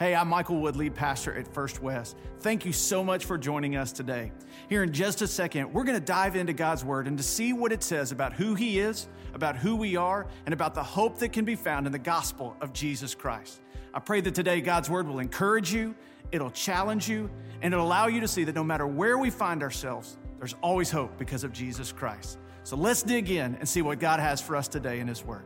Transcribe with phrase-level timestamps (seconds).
[0.00, 2.16] Hey, I'm Michael Wood, lead pastor at First West.
[2.38, 4.32] Thank you so much for joining us today.
[4.70, 7.52] Here in just a second, we're going to dive into God's Word and to see
[7.52, 11.18] what it says about who He is, about who we are, and about the hope
[11.18, 13.60] that can be found in the gospel of Jesus Christ.
[13.92, 15.94] I pray that today God's Word will encourage you,
[16.32, 17.28] it'll challenge you,
[17.60, 20.90] and it'll allow you to see that no matter where we find ourselves, there's always
[20.90, 22.38] hope because of Jesus Christ.
[22.62, 25.44] So let's dig in and see what God has for us today in His Word.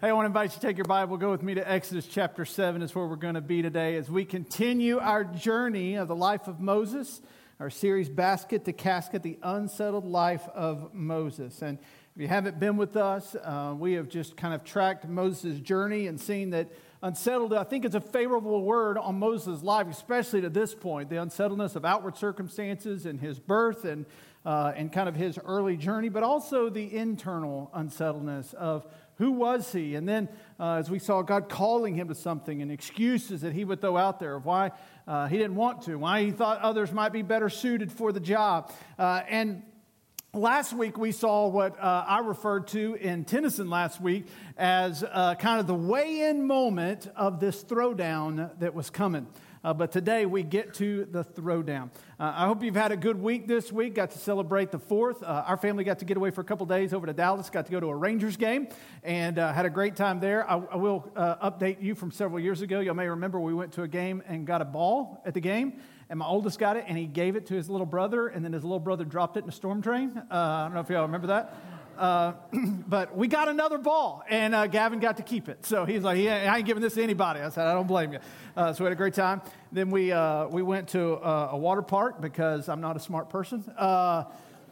[0.00, 2.06] Hey, I want to invite you to take your Bible, go with me to Exodus
[2.06, 6.08] chapter 7, is where we're going to be today as we continue our journey of
[6.08, 7.20] the life of Moses,
[7.58, 11.60] our series Basket to Casket, the unsettled life of Moses.
[11.60, 11.76] And
[12.16, 16.06] if you haven't been with us, uh, we have just kind of tracked Moses' journey
[16.06, 16.70] and seen that
[17.02, 21.20] unsettled, I think, is a favorable word on Moses' life, especially to this point the
[21.20, 24.06] unsettledness of outward circumstances and his birth and,
[24.46, 28.86] uh, and kind of his early journey, but also the internal unsettledness of
[29.20, 29.94] who was he?
[29.96, 33.66] And then, uh, as we saw, God calling him to something and excuses that he
[33.66, 34.72] would throw out there of why
[35.06, 38.20] uh, he didn't want to, why he thought others might be better suited for the
[38.20, 38.72] job.
[38.98, 39.62] Uh, and
[40.32, 44.26] Last week, we saw what uh, I referred to in Tennyson last week
[44.56, 49.26] as uh, kind of the weigh in moment of this throwdown that was coming.
[49.62, 51.90] Uh, but today we get to the throwdown.
[52.18, 53.94] Uh, I hope you've had a good week this week.
[53.94, 55.22] Got to celebrate the fourth.
[55.22, 57.50] Uh, our family got to get away for a couple days over to Dallas.
[57.50, 58.68] Got to go to a Rangers game
[59.02, 60.50] and uh, had a great time there.
[60.50, 62.80] I, I will uh, update you from several years ago.
[62.80, 65.74] You may remember we went to a game and got a ball at the game.
[66.08, 68.52] And my oldest got it, and he gave it to his little brother, and then
[68.52, 70.10] his little brother dropped it in a storm drain.
[70.16, 71.54] Uh, I don't know if y'all remember that.
[72.00, 72.32] Uh,
[72.88, 75.66] but we got another ball, and uh, Gavin got to keep it.
[75.66, 77.40] So he's like, yeah, I ain't giving this to anybody.
[77.40, 78.20] I said, I don't blame you.
[78.56, 79.42] Uh, so we had a great time.
[79.70, 83.28] Then we, uh, we went to uh, a water park because I'm not a smart
[83.28, 83.70] person.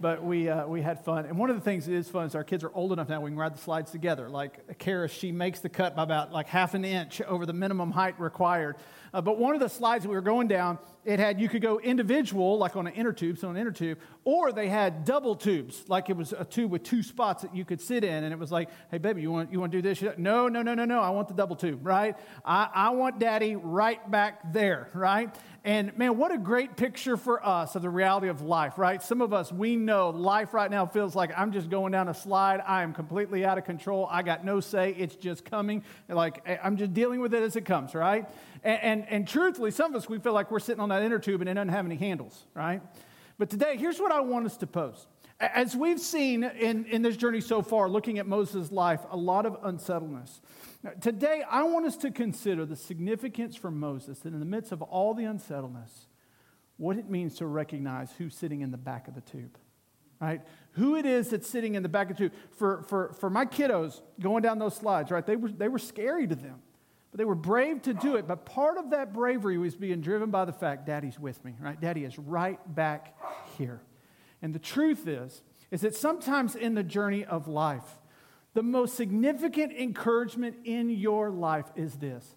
[0.00, 1.26] But we, we had fun.
[1.26, 3.20] And one of the things that is fun is our kids are old enough now
[3.20, 4.28] we can ride the slides together.
[4.28, 7.90] Like Kara, she makes the cut by about like half an inch over the minimum
[7.90, 8.76] height required.
[9.12, 11.78] Uh, but one of the slides we were going down, it had you could go
[11.80, 15.84] individual, like on an inner tube, so an inner tube, or they had double tubes,
[15.88, 18.38] like it was a tube with two spots that you could sit in, and it
[18.38, 20.02] was like, hey baby, you want you want to do this?
[20.18, 21.00] No, no, no, no, no.
[21.00, 22.16] I want the double tube, right?
[22.44, 25.34] I, I want daddy right back there, right?
[25.68, 29.02] And man, what a great picture for us of the reality of life, right?
[29.02, 32.14] Some of us, we know life right now feels like I'm just going down a
[32.14, 32.62] slide.
[32.66, 34.08] I am completely out of control.
[34.10, 34.94] I got no say.
[34.96, 35.84] It's just coming.
[36.08, 38.26] Like eh, I'm just dealing with it as it comes, right?
[38.64, 41.18] And, and, and truthfully, some of us, we feel like we're sitting on that inner
[41.18, 42.80] tube and it doesn't have any handles, right?
[43.36, 45.06] But today, here's what I want us to post.
[45.38, 49.44] As we've seen in, in this journey so far, looking at Moses' life, a lot
[49.44, 50.40] of unsettledness.
[51.00, 54.80] Today, I want us to consider the significance for Moses that in the midst of
[54.80, 56.06] all the unsettledness,
[56.76, 59.58] what it means to recognize who's sitting in the back of the tube,
[60.20, 60.40] right?
[60.72, 62.32] Who it is that's sitting in the back of the tube.
[62.52, 66.28] For, for, for my kiddos going down those slides, right, they were, they were scary
[66.28, 66.62] to them.
[67.10, 68.28] But they were brave to do it.
[68.28, 71.80] But part of that bravery was being driven by the fact Daddy's with me, right?
[71.80, 73.18] Daddy is right back
[73.56, 73.80] here.
[74.42, 77.98] And the truth is, is that sometimes in the journey of life,
[78.58, 82.34] the most significant encouragement in your life is this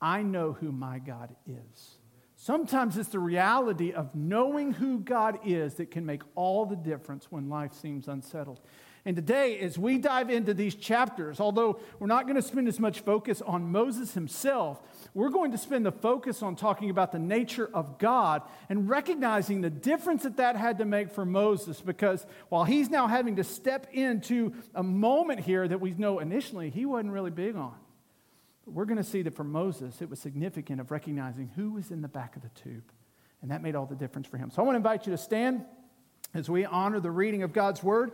[0.00, 1.98] I know who my God is.
[2.36, 7.26] Sometimes it's the reality of knowing who God is that can make all the difference
[7.28, 8.60] when life seems unsettled.
[9.06, 12.80] And today, as we dive into these chapters, although we're not going to spend as
[12.80, 14.80] much focus on Moses himself,
[15.12, 19.60] we're going to spend the focus on talking about the nature of God and recognizing
[19.60, 21.82] the difference that that had to make for Moses.
[21.82, 26.70] Because while he's now having to step into a moment here that we know initially
[26.70, 27.74] he wasn't really big on,
[28.64, 31.90] but we're going to see that for Moses, it was significant of recognizing who was
[31.90, 32.90] in the back of the tube.
[33.42, 34.50] And that made all the difference for him.
[34.50, 35.66] So I want to invite you to stand
[36.32, 38.12] as we honor the reading of God's word.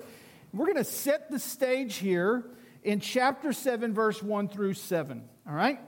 [0.52, 2.44] We're going to set the stage here
[2.82, 5.22] in chapter 7, verse 1 through 7.
[5.46, 5.78] All right?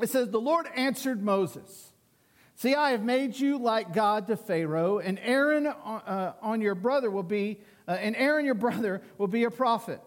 [0.00, 1.92] It says, The Lord answered Moses,
[2.56, 7.10] See, I have made you like God to Pharaoh, and Aaron uh, on your brother
[7.10, 10.00] will be, uh, and Aaron your brother will be a prophet.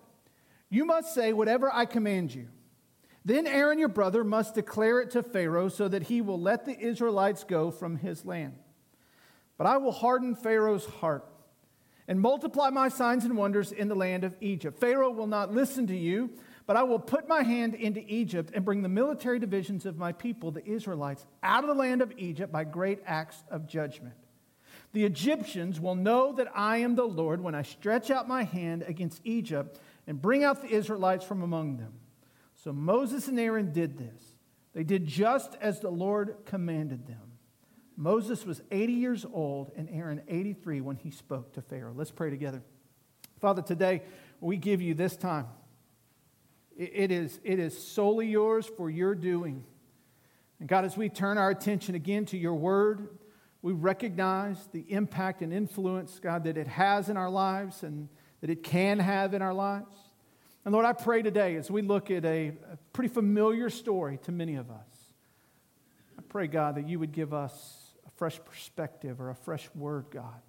[0.70, 2.48] You must say whatever I command you.
[3.26, 6.80] Then Aaron your brother must declare it to Pharaoh so that he will let the
[6.80, 8.56] Israelites go from his land.
[9.58, 11.26] But I will harden Pharaoh's heart
[12.08, 14.80] and multiply my signs and wonders in the land of Egypt.
[14.80, 16.30] Pharaoh will not listen to you,
[16.66, 20.12] but I will put my hand into Egypt and bring the military divisions of my
[20.12, 24.16] people, the Israelites, out of the land of Egypt by great acts of judgment.
[24.94, 28.84] The Egyptians will know that I am the Lord when I stretch out my hand
[28.88, 31.94] against Egypt and bring out the Israelites from among them.
[32.56, 34.24] So Moses and Aaron did this.
[34.74, 37.27] They did just as the Lord commanded them.
[37.98, 41.94] Moses was 80 years old and Aaron 83 when he spoke to Pharaoh.
[41.96, 42.62] Let's pray together.
[43.42, 44.04] Father, today
[44.40, 45.48] we give you this time.
[46.78, 49.64] It is, it is solely yours for your doing.
[50.60, 53.08] And God, as we turn our attention again to your word,
[53.64, 58.10] we recognize the impact and influence, God, that it has in our lives and
[58.42, 59.96] that it can have in our lives.
[60.66, 64.32] And Lord, I pray today as we look at a, a pretty familiar story to
[64.32, 64.88] many of us,
[66.20, 67.87] I pray, God, that you would give us
[68.18, 70.42] fresh perspective or a fresh word, God.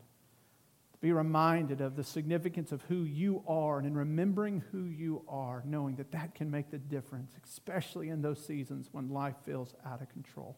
[0.93, 5.23] To be reminded of the significance of who you are and in remembering who you
[5.29, 9.75] are, knowing that that can make the difference, especially in those seasons when life feels
[9.87, 10.57] out of control.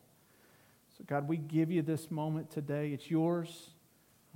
[0.97, 2.93] So, God, we give you this moment today.
[2.93, 3.71] It's yours.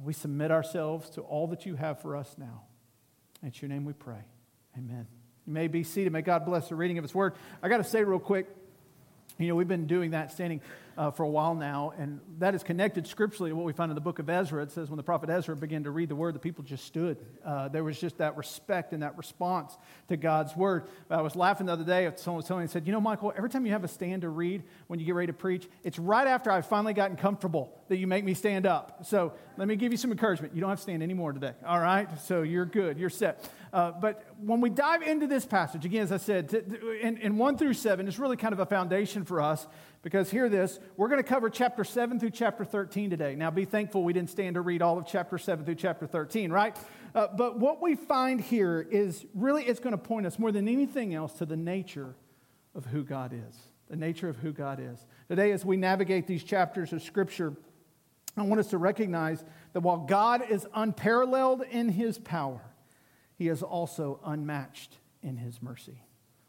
[0.03, 2.63] We submit ourselves to all that you have for us now.
[3.43, 4.25] In your name we pray.
[4.77, 5.07] Amen.
[5.47, 6.13] You may be seated.
[6.13, 7.35] May God bless the reading of His word.
[7.63, 8.49] I got to say, real quick,
[9.39, 10.61] you know, we've been doing that standing
[10.97, 13.95] uh, for a while now, and that is connected scripturally to what we find in
[13.95, 14.63] the book of Ezra.
[14.63, 17.19] It says when the prophet Ezra began to read the word, the people just stood.
[17.45, 19.77] Uh, there was just that respect and that response
[20.09, 20.85] to God's word.
[21.11, 22.11] I was laughing the other day.
[22.17, 24.29] Someone was telling me, said, You know, Michael, every time you have a stand to
[24.29, 27.99] read when you get ready to preach, it's right after I've finally gotten comfortable that
[27.99, 29.05] you make me stand up.
[29.05, 30.55] So let me give you some encouragement.
[30.55, 32.09] You don't have to stand anymore today, all right?
[32.21, 33.49] So you're good, you're set.
[33.73, 36.55] Uh, but when we dive into this passage, again, as I said,
[37.03, 39.67] in, in 1 through 7, it's really kind of a foundation for us
[40.05, 43.35] because hear this, we're going to cover chapter 7 through chapter 13 today.
[43.35, 46.53] Now, be thankful we didn't stand to read all of chapter 7 through chapter 13,
[46.53, 46.77] right?
[47.15, 50.69] Uh, but what we find here is really it's going to point us more than
[50.69, 52.15] anything else to the nature
[52.75, 53.57] of who God is.
[53.89, 54.99] The nature of who God is.
[55.29, 57.55] Today, as we navigate these chapters of Scripture,
[58.37, 59.43] I want us to recognize
[59.73, 62.61] that while God is unparalleled in his power,
[63.37, 66.03] he is also unmatched in his mercy.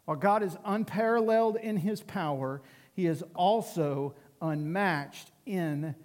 [0.03, 2.61] While God is unparalleled in his power,
[2.95, 5.95] he is also unmatched in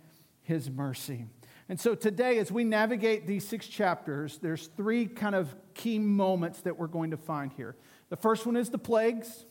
[0.42, 1.26] his mercy.
[1.68, 6.62] And so today, as we navigate these six chapters, there's three kind of key moments
[6.62, 7.76] that we're going to find here.
[8.08, 9.44] The first one is the plagues,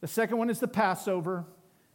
[0.00, 1.44] the second one is the Passover,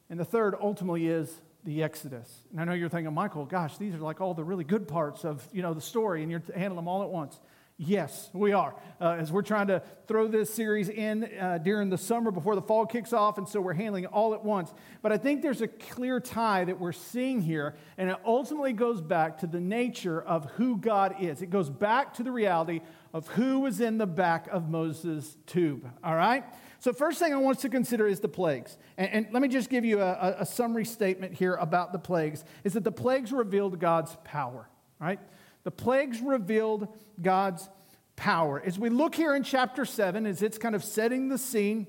[0.10, 2.31] and the third ultimately is the Exodus.
[2.51, 5.25] And I know you're thinking, Michael, gosh, these are like all the really good parts
[5.25, 7.39] of you know the story, and you're handling them all at once.
[7.81, 8.76] Yes, we are.
[9.00, 12.62] Uh, as we're trying to throw this series in uh, during the summer before the
[12.62, 14.74] fall kicks off, and so we're handling it all at once.
[15.02, 19.00] But I think there's a clear tie that we're seeing here, and it ultimately goes
[19.00, 21.42] back to the nature of who God is.
[21.42, 22.81] It goes back to the reality
[23.14, 25.90] of who was in the back of Moses' tube.
[26.04, 26.44] All right?
[26.80, 28.78] So, first thing I want us to consider is the plagues.
[28.98, 32.44] And, and let me just give you a, a summary statement here about the plagues
[32.66, 34.68] is that the plagues revealed God's power,
[35.00, 35.22] right?
[35.64, 36.88] The plagues revealed
[37.22, 37.70] God's
[38.16, 38.62] power.
[38.64, 41.88] As we look here in chapter 7, as it's kind of setting the scene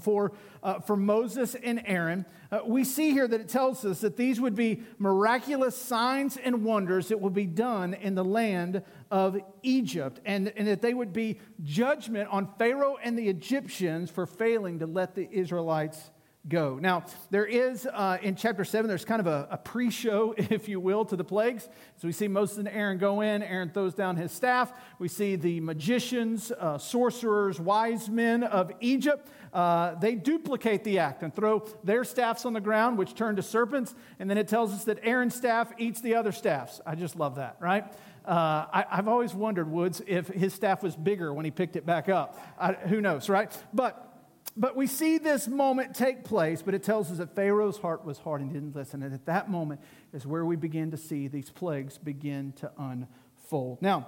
[0.00, 0.32] for,
[0.62, 4.40] uh, for Moses and Aaron, uh, we see here that it tells us that these
[4.40, 10.20] would be miraculous signs and wonders that would be done in the land of Egypt,
[10.24, 14.86] and, and that they would be judgment on Pharaoh and the Egyptians for failing to
[14.86, 16.10] let the Israelites
[16.48, 16.78] go.
[16.80, 20.68] Now, there is uh, in chapter 7, there's kind of a, a pre show, if
[20.68, 21.68] you will, to the plagues.
[21.96, 24.72] So we see Moses and Aaron go in, Aaron throws down his staff.
[24.98, 29.28] We see the magicians, uh, sorcerers, wise men of Egypt.
[29.52, 33.42] Uh, they duplicate the act and throw their staffs on the ground, which turn to
[33.42, 33.94] serpents.
[34.18, 36.80] And then it tells us that Aaron's staff eats the other staffs.
[36.84, 37.84] I just love that, right?
[38.24, 41.84] Uh, I, have always wondered, Woods, if his staff was bigger when he picked it
[41.84, 42.38] back up.
[42.58, 43.52] I, who knows, right?
[43.72, 44.13] But
[44.56, 48.18] but we see this moment take place, but it tells us that Pharaoh's heart was
[48.18, 49.02] hard and didn't listen.
[49.02, 49.80] And at that moment
[50.12, 53.82] is where we begin to see these plagues begin to unfold.
[53.82, 54.06] Now,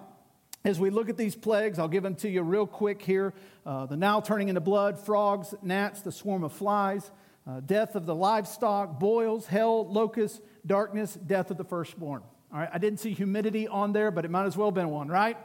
[0.65, 3.35] as we look at these plagues, I'll give them to you real quick here.
[3.65, 7.11] Uh, the Nile turning into blood, frogs, gnats, the swarm of flies,
[7.47, 12.23] uh, death of the livestock, boils, hail, locusts, darkness, death of the firstborn.
[12.53, 14.91] All right, I didn't see humidity on there, but it might as well have been
[14.91, 15.37] one, right?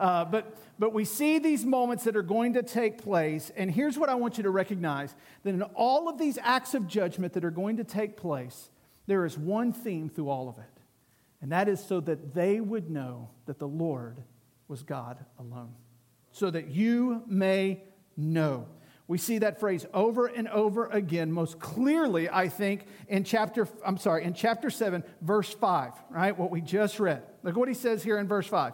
[0.00, 3.52] Uh, but, but we see these moments that are going to take place.
[3.54, 6.88] And here's what I want you to recognize that in all of these acts of
[6.88, 8.70] judgment that are going to take place,
[9.06, 10.64] there is one theme through all of it.
[11.42, 14.22] And that is so that they would know that the Lord
[14.68, 15.74] was God alone.
[16.32, 17.82] So that you may
[18.16, 18.66] know.
[19.06, 23.98] We see that phrase over and over again, most clearly, I think, in chapter, I'm
[23.98, 26.38] sorry, in chapter 7, verse 5, right?
[26.38, 27.22] What we just read.
[27.42, 28.72] Look what he says here in verse 5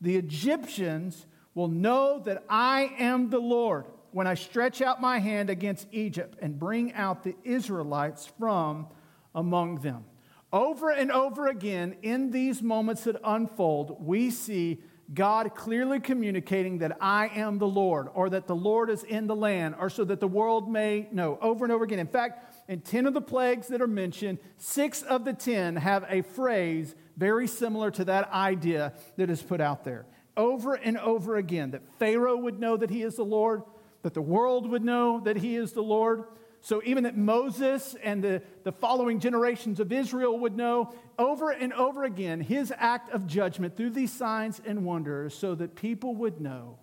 [0.00, 5.50] the Egyptians will know that I am the Lord when I stretch out my hand
[5.50, 8.86] against Egypt and bring out the Israelites from
[9.34, 10.04] among them.
[10.52, 14.78] Over and over again, in these moments that unfold, we see
[15.12, 19.36] God clearly communicating that I am the Lord, or that the Lord is in the
[19.36, 21.38] land, or so that the world may know.
[21.40, 21.98] Over and over again.
[21.98, 26.04] In fact, in 10 of the plagues that are mentioned, six of the 10 have
[26.08, 30.06] a phrase very similar to that idea that is put out there.
[30.36, 33.62] Over and over again, that Pharaoh would know that he is the Lord,
[34.02, 36.24] that the world would know that he is the Lord,
[36.60, 41.72] so even that Moses and the, the following generations of Israel would know over and
[41.72, 46.40] over again his act of judgment through these signs and wonders so that people would
[46.40, 46.78] know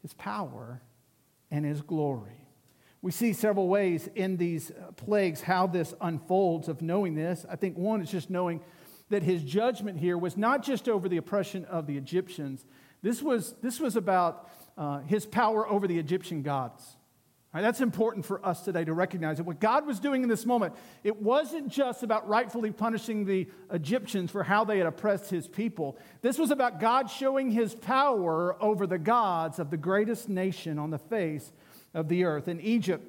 [0.00, 0.80] his power
[1.50, 2.46] and his glory.
[3.02, 7.44] We see several ways in these plagues how this unfolds of knowing this.
[7.50, 8.60] I think one is just knowing
[9.12, 12.64] that his judgment here was not just over the oppression of the Egyptians,
[13.02, 16.96] this was, this was about uh, his power over the Egyptian gods.
[17.54, 20.46] Right, that's important for us today to recognize that what God was doing in this
[20.46, 25.46] moment, it wasn't just about rightfully punishing the Egyptians for how they had oppressed his
[25.46, 25.98] people.
[26.22, 30.88] This was about God showing his power over the gods of the greatest nation on
[30.88, 31.52] the face
[31.92, 32.48] of the earth.
[32.48, 33.06] In Egypt,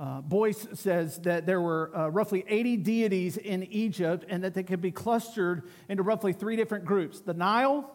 [0.00, 4.62] uh, Boice says that there were uh, roughly 80 deities in Egypt and that they
[4.62, 7.94] could be clustered into roughly three different groups the Nile,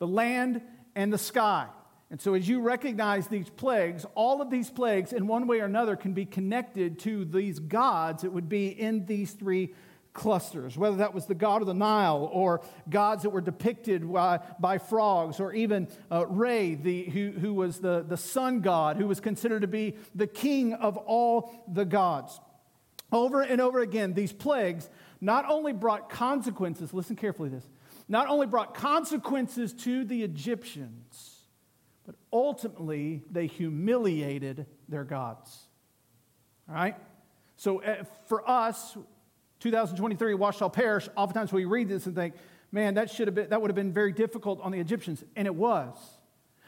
[0.00, 0.60] the land,
[0.96, 1.68] and the sky.
[2.10, 5.64] And so, as you recognize these plagues, all of these plagues, in one way or
[5.64, 8.24] another, can be connected to these gods.
[8.24, 9.74] It would be in these three
[10.14, 14.40] clusters, whether that was the god of the Nile or gods that were depicted by,
[14.58, 19.06] by frogs, or even uh, Re, the, who, who was the, the sun god, who
[19.06, 22.40] was considered to be the king of all the gods.
[23.12, 24.88] Over and over again, these plagues
[25.20, 27.68] not only brought consequences, listen carefully this,
[28.08, 31.40] not only brought consequences to the Egyptians,
[32.06, 35.58] but ultimately they humiliated their gods.
[36.68, 36.96] All right?
[37.56, 38.96] So uh, for us,
[39.64, 41.08] 2023, watch shall perish.
[41.16, 42.34] Oftentimes we read this and think,
[42.70, 45.46] man, that should have been that would have been very difficult on the Egyptians, and
[45.46, 45.96] it was.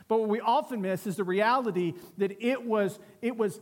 [0.09, 3.61] But what we often miss is the reality that it was it was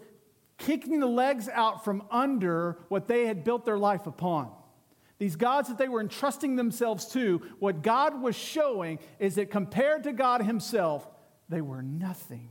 [0.56, 4.52] kicking the legs out from under what they had built their life upon.
[5.18, 10.04] These gods that they were entrusting themselves to, what God was showing is that compared
[10.04, 11.08] to God Himself,
[11.48, 12.50] they were nothing.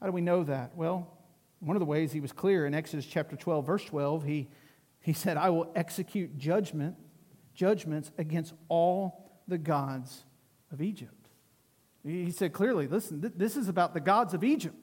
[0.00, 0.76] How do we know that?
[0.76, 1.16] Well,
[1.60, 4.48] one of the ways He was clear in Exodus chapter 12, verse 12, He
[5.04, 6.96] he said, I will execute judgment,
[7.54, 10.24] judgments against all the gods
[10.72, 11.28] of Egypt.
[12.02, 14.74] He said clearly, listen, th- this is about the gods of Egypt.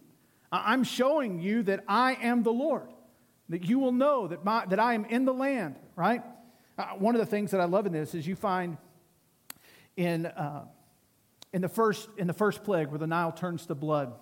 [0.52, 2.94] I- I'm showing you that I am the Lord,
[3.50, 6.22] that you will know that, my, that I am in the land, right?
[6.78, 8.78] Uh, one of the things that I love in this is you find
[9.98, 10.66] in, uh,
[11.52, 14.14] in, the first, in the first plague where the Nile turns to blood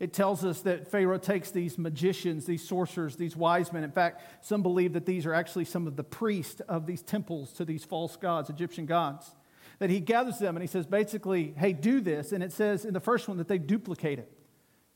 [0.00, 3.84] it tells us that Pharaoh takes these magicians, these sorcerers, these wise men.
[3.84, 7.52] In fact, some believe that these are actually some of the priests of these temples
[7.52, 9.34] to these false gods, Egyptian gods.
[9.78, 12.32] That he gathers them and he says, basically, hey, do this.
[12.32, 14.32] And it says in the first one that they duplicate it.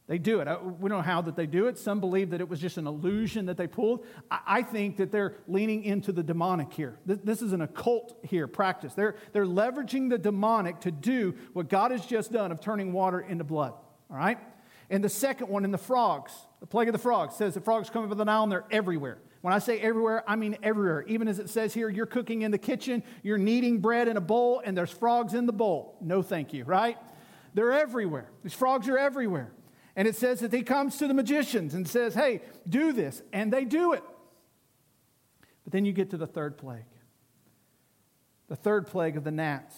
[0.07, 0.49] They do it.
[0.63, 1.79] We don't know how that they do it.
[1.79, 4.05] Some believe that it was just an illusion that they pulled.
[4.31, 6.99] I think that they're leaning into the demonic here.
[7.07, 8.93] This is an occult here practice.
[8.93, 13.21] They're, they're leveraging the demonic to do what God has just done of turning water
[13.21, 13.73] into blood.
[14.11, 14.39] All right?
[14.95, 17.91] And the second one in the frogs, the plague of the frogs, says the frogs
[17.91, 19.19] come over the Nile and they're everywhere.
[19.41, 21.03] When I say everywhere, I mean everywhere.
[21.09, 24.21] Even as it says here, you're cooking in the kitchen, you're kneading bread in a
[24.21, 25.97] bowl, and there's frogs in the bowl.
[26.01, 26.97] No, thank you, right?
[27.55, 28.31] They're everywhere.
[28.45, 29.51] These frogs are everywhere.
[29.97, 33.21] And it says that he comes to the magicians and says, hey, do this.
[33.33, 34.05] And they do it.
[35.65, 36.87] But then you get to the third plague
[38.47, 39.75] the third plague of the gnats.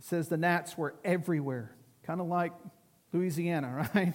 [0.00, 2.52] It says the gnats were everywhere, kind of like
[3.12, 4.14] Louisiana, right?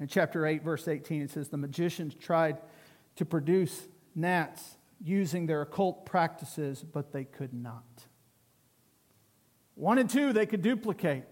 [0.00, 2.58] In chapter 8, verse 18, it says, The magicians tried
[3.16, 7.84] to produce gnats using their occult practices, but they could not.
[9.74, 11.24] One and two, they could duplicate.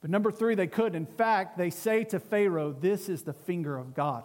[0.00, 0.94] But number three, they could.
[0.94, 4.24] In fact, they say to Pharaoh, This is the finger of God.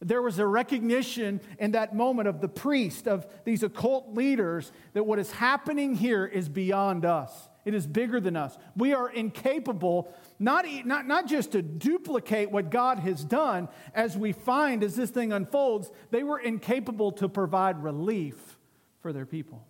[0.00, 5.04] There was a recognition in that moment of the priest, of these occult leaders, that
[5.04, 7.32] what is happening here is beyond us.
[7.64, 8.56] It is bigger than us.
[8.76, 14.32] We are incapable, not, not, not just to duplicate what God has done, as we
[14.32, 18.58] find as this thing unfolds, they were incapable to provide relief
[19.00, 19.66] for their people.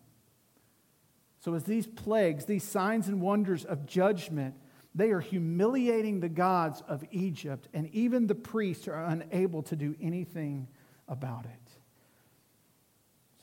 [1.41, 4.55] So, as these plagues, these signs and wonders of judgment,
[4.95, 9.95] they are humiliating the gods of Egypt, and even the priests are unable to do
[10.01, 10.67] anything
[11.09, 11.68] about it.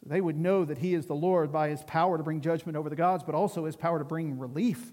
[0.05, 2.89] They would know that He is the Lord by His power to bring judgment over
[2.89, 4.91] the gods, but also His power to bring relief.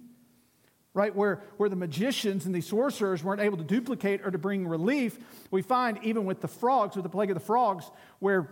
[0.95, 1.15] Right?
[1.15, 5.19] Where, where the magicians and the sorcerers weren't able to duplicate or to bring relief,
[5.51, 8.51] we find even with the frogs, with the plague of the frogs, where,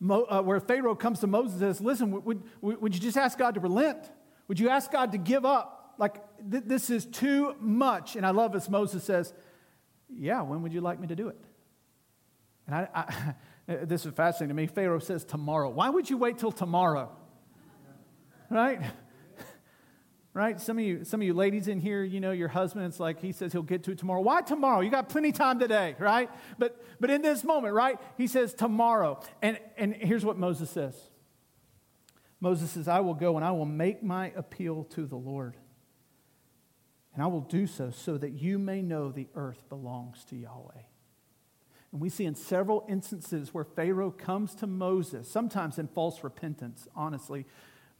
[0.00, 3.16] Mo, uh, where Pharaoh comes to Moses and says, Listen, would, would, would you just
[3.16, 3.98] ask God to relent?
[4.48, 5.94] Would you ask God to give up?
[5.98, 8.16] Like, th- this is too much.
[8.16, 9.32] And I love as Moses says,
[10.08, 11.38] Yeah, when would you like me to do it?
[12.66, 13.34] And I, I
[13.72, 14.66] Uh, this is fascinating to me.
[14.66, 15.70] Pharaoh says tomorrow.
[15.70, 17.10] Why would you wait till tomorrow?
[18.50, 18.80] Right?
[20.34, 20.60] right?
[20.60, 23.20] Some of you, some of you ladies in here, you know, your husband, it's like
[23.20, 24.20] he says he'll get to it tomorrow.
[24.20, 24.80] Why tomorrow?
[24.80, 26.28] You got plenty time today, right?
[26.58, 27.98] But but in this moment, right?
[28.18, 29.20] He says tomorrow.
[29.40, 30.94] And and here's what Moses says.
[32.40, 35.56] Moses says, I will go and I will make my appeal to the Lord.
[37.14, 40.82] And I will do so so that you may know the earth belongs to Yahweh.
[41.92, 46.88] And we see in several instances where Pharaoh comes to Moses, sometimes in false repentance,
[46.96, 47.46] honestly,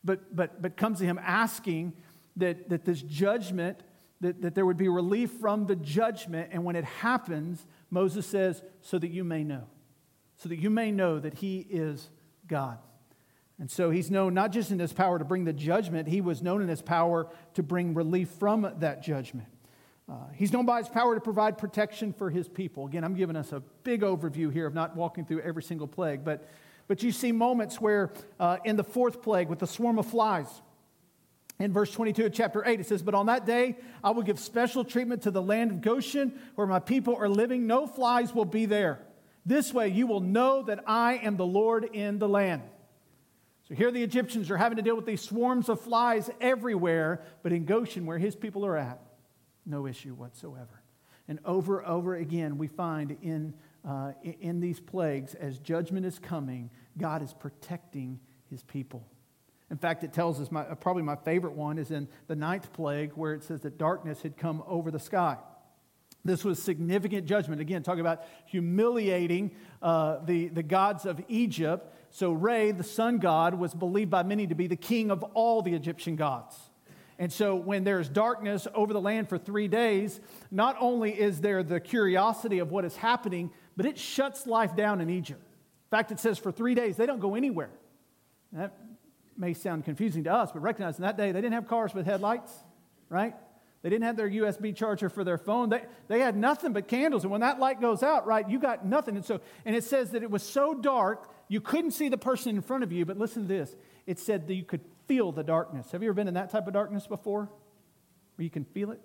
[0.02, 1.92] but, but, but comes to him asking
[2.36, 3.82] that, that this judgment,
[4.22, 6.48] that, that there would be relief from the judgment.
[6.52, 9.64] And when it happens, Moses says, so that you may know,
[10.36, 12.08] so that you may know that he is
[12.48, 12.78] God.
[13.58, 16.42] And so he's known not just in his power to bring the judgment, he was
[16.42, 19.48] known in his power to bring relief from that judgment.
[20.12, 22.86] Uh, he's known by his power to provide protection for his people.
[22.86, 26.22] Again, I'm giving us a big overview here of not walking through every single plague,
[26.22, 26.46] but,
[26.86, 30.48] but you see moments where uh, in the fourth plague with the swarm of flies,
[31.58, 34.38] in verse 22 of chapter 8, it says, But on that day I will give
[34.38, 37.66] special treatment to the land of Goshen where my people are living.
[37.66, 38.98] No flies will be there.
[39.46, 42.60] This way you will know that I am the Lord in the land.
[43.66, 47.52] So here the Egyptians are having to deal with these swarms of flies everywhere, but
[47.52, 49.00] in Goshen, where his people are at,
[49.66, 50.82] no issue whatsoever.
[51.28, 53.54] And over and over again, we find in,
[53.88, 59.06] uh, in these plagues, as judgment is coming, God is protecting his people.
[59.70, 63.12] In fact, it tells us, my, probably my favorite one is in the ninth plague,
[63.14, 65.38] where it says that darkness had come over the sky.
[66.24, 67.60] This was significant judgment.
[67.60, 71.94] Again, talking about humiliating uh, the, the gods of Egypt.
[72.10, 75.62] So, Re, the sun god, was believed by many to be the king of all
[75.62, 76.56] the Egyptian gods.
[77.18, 80.20] And so, when there's darkness over the land for three days,
[80.50, 85.00] not only is there the curiosity of what is happening, but it shuts life down
[85.00, 85.40] in Egypt.
[85.40, 87.70] In fact, it says for three days they don't go anywhere.
[88.52, 88.72] that
[89.36, 92.06] may sound confusing to us, but recognize in that day they didn't have cars with
[92.06, 92.52] headlights,
[93.08, 93.34] right?
[93.82, 95.68] They didn't have their USB charger for their phone.
[95.68, 97.24] They, they had nothing but candles.
[97.24, 99.16] And when that light goes out, right, you got nothing.
[99.16, 102.54] And so, and it says that it was so dark, you couldn't see the person
[102.54, 103.04] in front of you.
[103.04, 103.74] But listen to this
[104.06, 105.90] it said that you could feel the darkness.
[105.92, 107.50] Have you ever been in that type of darkness before?
[108.36, 109.00] Where you can feel it?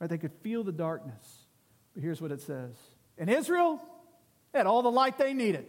[0.00, 0.10] Right?
[0.10, 1.46] They could feel the darkness.
[1.94, 2.74] But here's what it says
[3.16, 3.80] In Israel,
[4.52, 5.66] they had all the light they needed.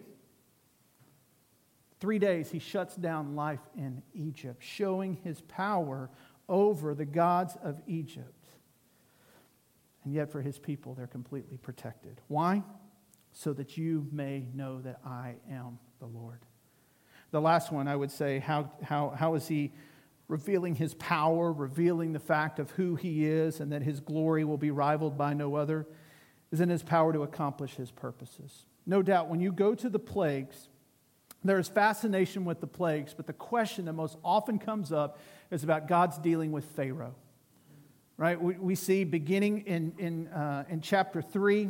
[2.00, 6.10] Three days, he shuts down life in Egypt, showing his power
[6.48, 8.34] over the gods of Egypt.
[10.04, 12.22] And yet, for his people, they're completely protected.
[12.28, 12.64] Why?
[13.34, 16.40] So that you may know that I am the Lord.
[17.32, 19.72] The last one, I would say, how, how, how is he
[20.28, 24.58] revealing his power, revealing the fact of who he is, and that his glory will
[24.58, 25.88] be rivaled by no other,
[26.52, 28.66] is in his power to accomplish his purposes.
[28.86, 30.70] No doubt, when you go to the plagues,
[31.44, 35.20] there is fascination with the plagues, but the question that most often comes up
[35.52, 37.16] is about God's dealing with Pharaoh.
[38.18, 38.42] Right?
[38.42, 41.70] We, we see beginning in, in, uh, in chapter 3,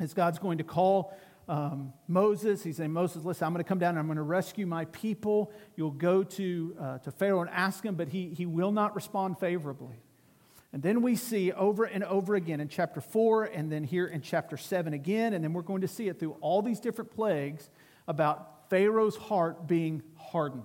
[0.00, 1.16] as God's going to call
[1.48, 2.62] um, Moses.
[2.62, 4.84] He's saying, Moses, listen, I'm going to come down and I'm going to rescue my
[4.86, 5.52] people.
[5.76, 9.38] You'll go to, uh, to Pharaoh and ask him, but he, he will not respond
[9.38, 10.02] favorably.
[10.72, 14.22] And then we see over and over again in chapter 4 and then here in
[14.22, 17.68] chapter 7 again, and then we're going to see it through all these different plagues
[18.08, 20.64] about Pharaoh's heart being hardened.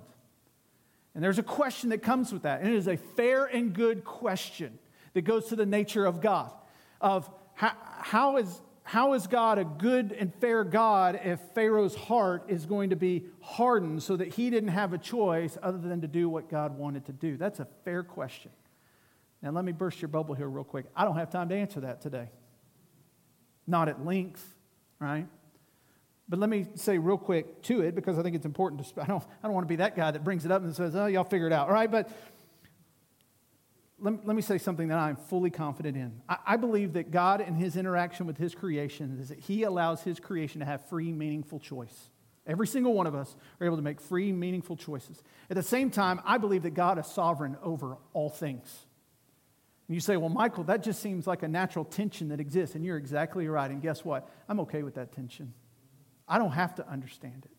[1.14, 4.06] And there's a question that comes with that, and it is a fair and good
[4.06, 4.80] question
[5.14, 6.54] that goes to the nature of God.
[7.02, 12.46] Of how, how, is, how is God a good and fair God if Pharaoh's heart
[12.48, 16.08] is going to be hardened so that he didn't have a choice other than to
[16.08, 17.36] do what God wanted to do?
[17.36, 18.50] That's a fair question.
[19.42, 20.86] Now, let me burst your bubble here real quick.
[20.96, 22.30] I don't have time to answer that today.
[23.68, 24.56] Not at length,
[25.02, 25.28] right?
[26.30, 29.02] But let me say real quick to it because I think it's important to.
[29.02, 30.96] I don't, I don't want to be that guy that brings it up and says,
[30.96, 31.68] oh, y'all figure it out.
[31.68, 32.10] All right, but
[34.00, 36.22] let, let me say something that I'm fully confident in.
[36.30, 40.02] I, I believe that God, in his interaction with his creation, is that he allows
[40.02, 42.10] his creation to have free, meaningful choice.
[42.46, 45.22] Every single one of us are able to make free, meaningful choices.
[45.50, 48.86] At the same time, I believe that God is sovereign over all things.
[49.88, 52.76] And you say, well, Michael, that just seems like a natural tension that exists.
[52.76, 53.70] And you're exactly right.
[53.70, 54.30] And guess what?
[54.48, 55.54] I'm okay with that tension.
[56.28, 57.52] I don't have to understand it.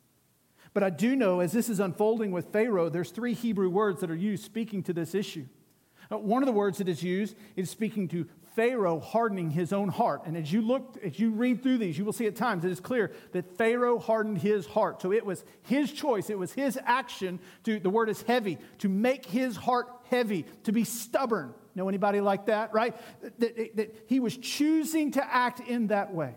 [0.73, 4.11] But I do know as this is unfolding with Pharaoh, there's three Hebrew words that
[4.11, 5.47] are used speaking to this issue.
[6.11, 9.89] Uh, one of the words that is used is speaking to Pharaoh hardening his own
[9.89, 10.23] heart.
[10.27, 12.73] And as you look, as you read through these, you will see at times it
[12.73, 15.01] is clear that Pharaoh hardened his heart.
[15.01, 18.89] So it was his choice, it was his action to, the word is heavy, to
[18.89, 21.55] make his heart heavy, to be stubborn.
[21.77, 22.97] Know anybody like that, right?
[23.23, 26.35] That, that, that he was choosing to act in that way.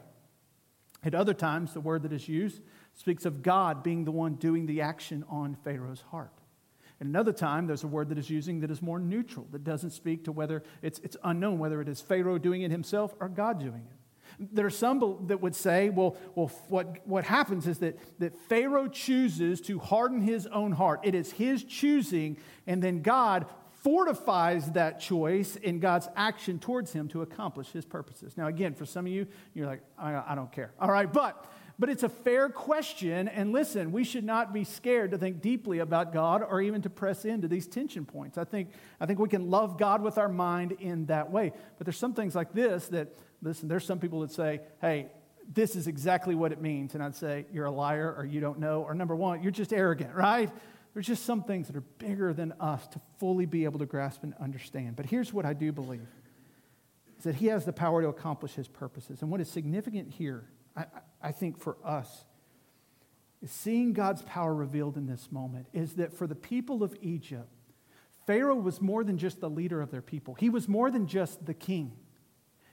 [1.03, 2.61] At other times, the word that is used
[2.93, 6.40] speaks of God being the one doing the action on Pharaoh's heart.
[7.01, 9.89] And another time, there's a word that is using that is more neutral, that doesn't
[9.89, 13.59] speak to whether it's, it's unknown whether it is Pharaoh doing it himself or God
[13.59, 14.47] doing it.
[14.53, 18.87] There are some that would say, well, well what, what happens is that, that Pharaoh
[18.87, 20.99] chooses to harden his own heart.
[21.03, 22.37] It is his choosing,
[22.67, 23.47] and then God
[23.81, 28.37] fortifies that choice in God's action towards him to accomplish his purposes.
[28.37, 30.71] Now, again, for some of you, you're like, I, I don't care.
[30.79, 33.27] All right, but but it's a fair question.
[33.27, 36.89] And listen, we should not be scared to think deeply about God or even to
[36.89, 38.37] press into these tension points.
[38.37, 41.51] I think, I think we can love God with our mind in that way.
[41.77, 45.07] But there's some things like this that, listen, there's some people that say, hey,
[45.53, 46.93] this is exactly what it means.
[46.93, 48.83] And I'd say, you're a liar or you don't know.
[48.83, 50.51] Or number one, you're just arrogant, right?
[50.93, 54.23] There's just some things that are bigger than us to fully be able to grasp
[54.23, 54.95] and understand.
[54.95, 56.07] But here's what I do believe
[57.17, 59.21] is that he has the power to accomplish his purposes.
[59.21, 60.43] And what is significant here,
[60.75, 60.85] I,
[61.21, 62.25] I think for us,
[63.45, 67.49] seeing God's power revealed in this moment is that for the people of Egypt,
[68.27, 70.35] Pharaoh was more than just the leader of their people.
[70.35, 71.93] He was more than just the king.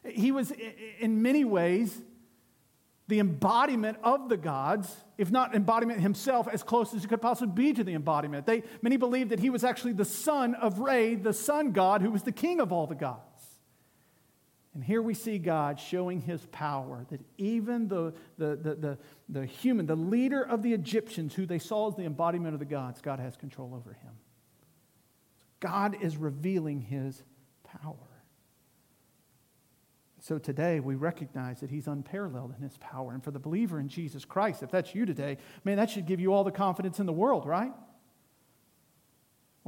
[0.05, 0.53] He was,
[1.01, 2.01] in many ways,
[3.09, 7.71] the embodiment of the gods, if not embodiment himself, as close as he could possibly
[7.71, 8.47] be to the embodiment.
[8.47, 12.11] They, many believed that he was actually the son of Re, the sun god, who
[12.11, 13.28] was the king of all the gods.
[14.79, 19.45] And here we see God showing his power that even the, the, the, the, the
[19.45, 23.01] human, the leader of the Egyptians, who they saw as the embodiment of the gods,
[23.01, 24.13] God has control over him.
[25.59, 27.25] God is revealing his
[27.65, 27.97] power.
[30.21, 33.15] So today we recognize that he's unparalleled in his power.
[33.15, 36.21] And for the believer in Jesus Christ, if that's you today, man, that should give
[36.21, 37.73] you all the confidence in the world, right?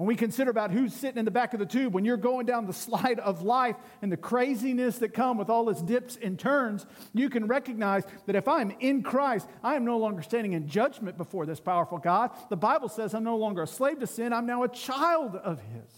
[0.00, 2.46] When we consider about who's sitting in the back of the tube, when you're going
[2.46, 6.38] down the slide of life and the craziness that come with all its dips and
[6.38, 10.68] turns, you can recognize that if I'm in Christ, I am no longer standing in
[10.68, 12.30] judgment before this powerful God.
[12.48, 15.60] The Bible says I'm no longer a slave to sin, I'm now a child of
[15.60, 15.92] His.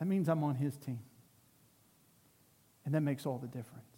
[0.00, 0.98] That means I'm on His team.
[2.84, 3.89] And that makes all the difference.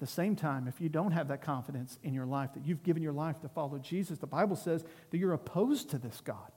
[0.00, 2.82] At the same time, if you don't have that confidence in your life, that you've
[2.82, 6.50] given your life to follow Jesus, the Bible says that you're opposed to this God.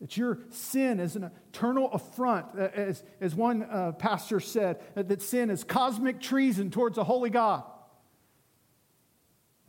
[0.00, 5.20] That your sin is an eternal affront, uh, as, as one uh, pastor said, that
[5.20, 7.64] sin is cosmic treason towards a holy God.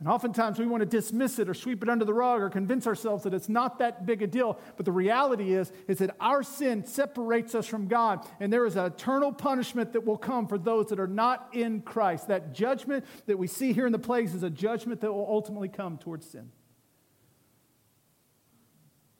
[0.00, 2.86] And oftentimes we want to dismiss it or sweep it under the rug or convince
[2.86, 4.58] ourselves that it's not that big a deal.
[4.78, 8.26] But the reality is, is that our sin separates us from God.
[8.40, 11.82] And there is an eternal punishment that will come for those that are not in
[11.82, 12.28] Christ.
[12.28, 15.68] That judgment that we see here in the plagues is a judgment that will ultimately
[15.68, 16.50] come towards sin.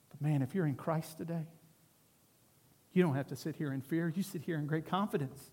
[0.08, 1.44] But man, if you're in Christ today,
[2.94, 4.10] you don't have to sit here in fear.
[4.16, 5.50] You sit here in great confidence.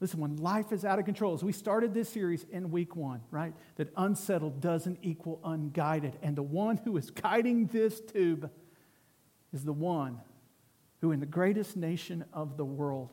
[0.00, 3.20] Listen, when life is out of control, as we started this series in week one,
[3.30, 6.18] right, that unsettled doesn't equal unguided.
[6.22, 8.50] And the one who is guiding this tube
[9.52, 10.20] is the one
[11.00, 13.12] who, in the greatest nation of the world,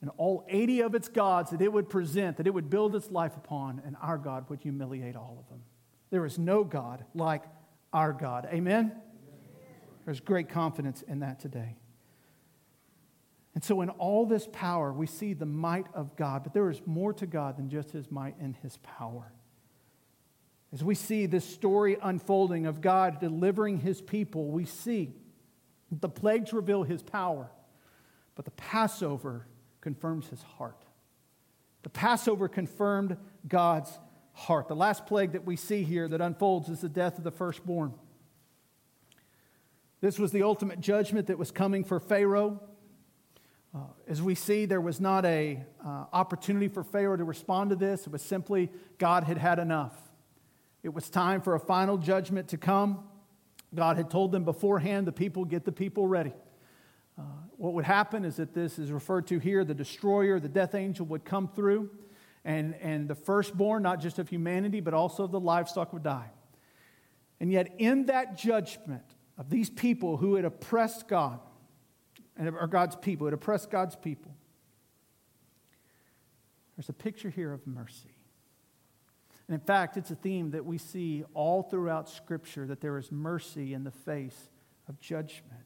[0.00, 3.10] and all 80 of its gods that it would present, that it would build its
[3.10, 5.62] life upon, and our God would humiliate all of them.
[6.10, 7.42] There is no God like
[7.92, 8.48] our God.
[8.52, 8.92] Amen?
[10.04, 11.76] There's great confidence in that today.
[13.56, 16.82] And so, in all this power, we see the might of God, but there is
[16.84, 19.32] more to God than just his might and his power.
[20.74, 25.14] As we see this story unfolding of God delivering his people, we see
[25.90, 27.50] the plagues reveal his power,
[28.34, 29.46] but the Passover
[29.80, 30.84] confirms his heart.
[31.82, 33.16] The Passover confirmed
[33.48, 33.98] God's
[34.34, 34.68] heart.
[34.68, 37.94] The last plague that we see here that unfolds is the death of the firstborn.
[40.02, 42.60] This was the ultimate judgment that was coming for Pharaoh.
[43.74, 47.76] Uh, as we see, there was not a uh, opportunity for Pharaoh to respond to
[47.76, 48.06] this.
[48.06, 49.94] It was simply God had had enough.
[50.82, 53.04] It was time for a final judgment to come.
[53.74, 56.32] God had told them beforehand, the people, get the people ready.
[57.18, 57.22] Uh,
[57.56, 61.06] what would happen is that this is referred to here the destroyer, the death angel
[61.06, 61.90] would come through,
[62.44, 66.30] and, and the firstborn, not just of humanity, but also of the livestock, would die.
[67.40, 69.02] And yet, in that judgment
[69.36, 71.40] of these people who had oppressed God,
[72.36, 73.26] and are God's people.
[73.26, 74.34] It oppressed God's people.
[76.76, 78.14] There's a picture here of mercy.
[79.48, 83.12] And in fact, it's a theme that we see all throughout Scripture that there is
[83.12, 84.50] mercy in the face
[84.88, 85.64] of judgment.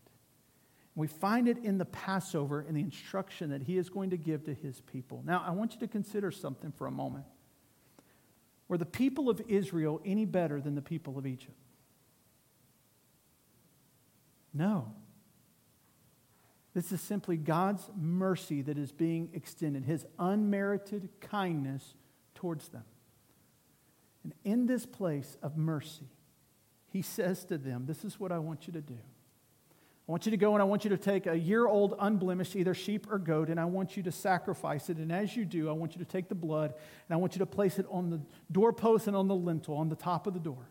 [0.95, 4.45] We find it in the Passover in the instruction that he is going to give
[4.45, 5.23] to his people.
[5.25, 7.25] Now, I want you to consider something for a moment.
[8.69, 11.57] Were the people of Israel any better than the people of Egypt?
[14.53, 14.93] No.
[16.73, 21.95] This is simply God's mercy that is being extended, his unmerited kindness
[22.35, 22.85] towards them.
[24.23, 26.09] And in this place of mercy,
[26.89, 28.99] he says to them, This is what I want you to do.
[30.09, 32.57] I want you to go and I want you to take a year old unblemished,
[32.57, 34.97] either sheep or goat, and I want you to sacrifice it.
[34.97, 36.75] And as you do, I want you to take the blood
[37.09, 39.89] and I want you to place it on the doorpost and on the lintel, on
[39.89, 40.69] the top of the door.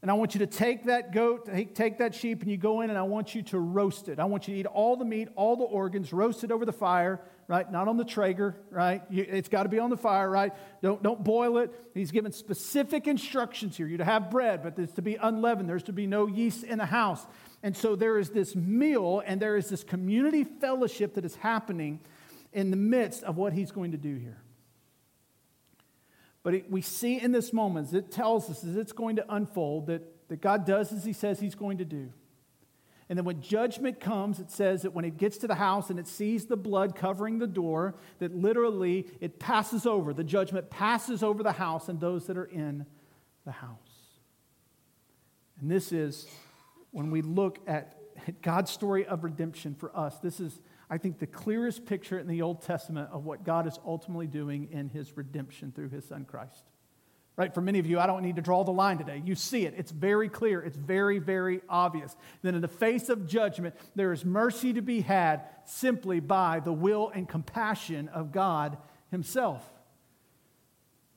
[0.00, 2.90] And I want you to take that goat, take, that sheep, and you go in
[2.90, 4.20] and I want you to roast it.
[4.20, 6.72] I want you to eat all the meat, all the organs, roast it over the
[6.72, 7.68] fire, right?
[7.70, 9.02] Not on the Traeger, right?
[9.10, 10.52] It's got to be on the fire, right?
[10.82, 11.72] Don't, don't boil it.
[11.94, 13.88] He's given specific instructions here.
[13.88, 15.68] You're to have bread, but there's to be unleavened.
[15.68, 17.26] There's to be no yeast in the house.
[17.64, 21.98] And so there is this meal and there is this community fellowship that is happening
[22.52, 24.38] in the midst of what he's going to do here.
[26.48, 29.34] But it, we see in this moment, as it tells us as it's going to
[29.34, 32.10] unfold, that, that God does as he says he's going to do.
[33.10, 35.98] And then when judgment comes, it says that when it gets to the house and
[35.98, 40.14] it sees the blood covering the door, that literally it passes over.
[40.14, 42.86] The judgment passes over the house and those that are in
[43.44, 43.76] the house.
[45.60, 46.26] And this is
[46.92, 47.94] when we look at
[48.40, 50.18] God's story of redemption for us.
[50.20, 53.78] This is, I think, the clearest picture in the Old Testament of what God is
[53.84, 56.64] ultimately doing in his redemption through his son Christ.
[57.36, 57.54] Right?
[57.54, 59.22] For many of you, I don't need to draw the line today.
[59.24, 59.74] You see it.
[59.76, 60.60] It's very clear.
[60.60, 62.16] It's very, very obvious.
[62.42, 66.72] Then, in the face of judgment, there is mercy to be had simply by the
[66.72, 68.76] will and compassion of God
[69.12, 69.62] Himself.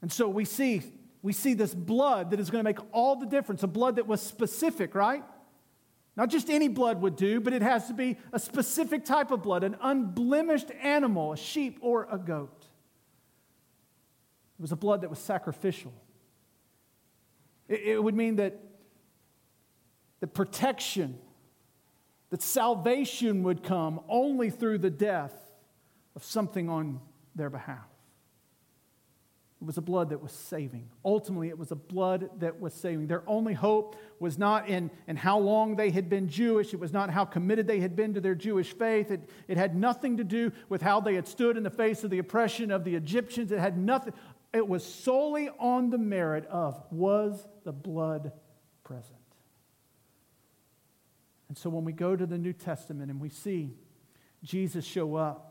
[0.04, 0.84] And so we see,
[1.24, 4.06] we see this blood that is going to make all the difference, a blood that
[4.06, 5.24] was specific, right?
[6.16, 9.42] Not just any blood would do, but it has to be a specific type of
[9.42, 12.66] blood, an unblemished animal, a sheep or a goat.
[14.60, 15.94] It was a blood that was sacrificial.
[17.68, 18.60] It, would mean that
[20.20, 21.18] the protection,
[22.30, 25.34] that salvation would come only through the death
[26.18, 27.00] of something on
[27.34, 27.91] their behalf.
[29.62, 30.90] It was a blood that was saving.
[31.06, 33.06] Ultimately, it was a blood that was saving.
[33.06, 36.74] Their only hope was not in, in how long they had been Jewish.
[36.74, 39.12] It was not how committed they had been to their Jewish faith.
[39.12, 42.10] It, it had nothing to do with how they had stood in the face of
[42.10, 43.52] the oppression of the Egyptians.
[43.52, 44.14] It had nothing.
[44.52, 48.32] It was solely on the merit of was the blood
[48.84, 49.16] present?
[51.50, 53.76] And so when we go to the New Testament and we see
[54.44, 55.51] Jesus show up,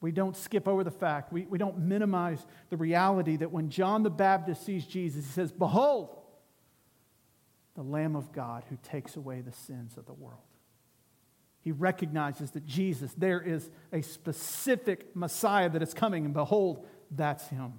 [0.00, 4.02] we don't skip over the fact, we, we don't minimize the reality that when John
[4.02, 6.16] the Baptist sees Jesus, he says, Behold,
[7.74, 10.40] the Lamb of God who takes away the sins of the world.
[11.60, 17.48] He recognizes that Jesus, there is a specific Messiah that is coming, and behold, that's
[17.48, 17.74] him.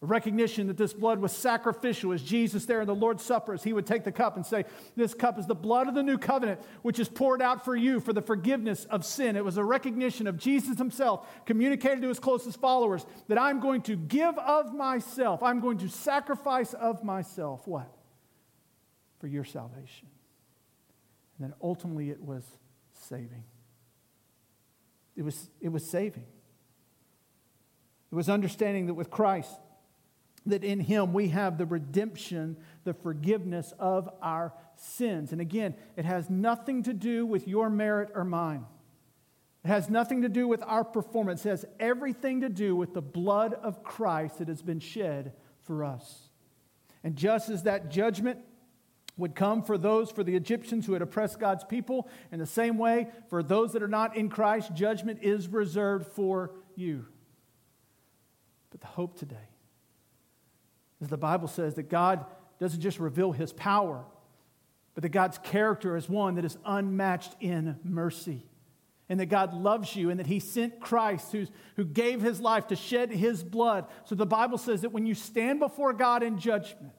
[0.00, 3.64] A recognition that this blood was sacrificial as Jesus there in the Lord's Supper, as
[3.64, 6.18] he would take the cup and say, This cup is the blood of the new
[6.18, 9.34] covenant, which is poured out for you for the forgiveness of sin.
[9.34, 13.82] It was a recognition of Jesus himself, communicated to his closest followers, that I'm going
[13.82, 15.42] to give of myself.
[15.42, 17.66] I'm going to sacrifice of myself.
[17.66, 17.92] What?
[19.18, 20.06] For your salvation.
[21.38, 22.44] And then ultimately it was
[22.92, 23.42] saving.
[25.16, 26.26] It was, it was saving.
[28.12, 29.50] It was understanding that with Christ,
[30.48, 35.32] that in him we have the redemption, the forgiveness of our sins.
[35.32, 38.66] And again, it has nothing to do with your merit or mine.
[39.64, 41.44] It has nothing to do with our performance.
[41.44, 45.32] It has everything to do with the blood of Christ that has been shed
[45.62, 46.30] for us.
[47.04, 48.38] And just as that judgment
[49.16, 52.78] would come for those, for the Egyptians who had oppressed God's people, in the same
[52.78, 57.04] way, for those that are not in Christ, judgment is reserved for you.
[58.70, 59.47] But the hope today
[61.00, 62.24] as the Bible says that God
[62.58, 64.04] doesn't just reveal his power,
[64.94, 68.44] but that God's character is one that is unmatched in mercy.
[69.10, 72.66] And that God loves you and that he sent Christ who's, who gave his life
[72.66, 73.86] to shed his blood.
[74.04, 76.92] So the Bible says that when you stand before God in judgment,